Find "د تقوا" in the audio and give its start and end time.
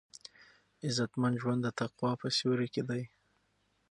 1.63-2.11